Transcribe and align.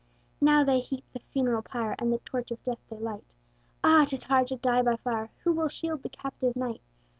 Now 0.41 0.63
they 0.63 0.79
heap 0.79 1.03
the 1.13 1.19
funeral 1.19 1.61
pyre, 1.61 1.95
And 1.99 2.11
the 2.11 2.17
torch 2.25 2.49
of 2.49 2.63
death 2.63 2.79
they 2.89 2.97
light; 2.97 3.35
Ah! 3.83 4.03
'tis 4.07 4.23
hard 4.23 4.47
to 4.47 4.55
die 4.55 4.81
by 4.81 4.95
fire! 4.95 5.29
Who 5.43 5.51
will 5.51 5.67
shield 5.67 6.01
the 6.01 6.09
captive 6.09 6.55
knight? 6.55 6.81